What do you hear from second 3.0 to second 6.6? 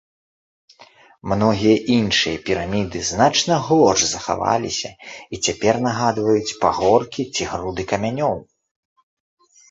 значна горш захаваліся і цяпер нагадваюць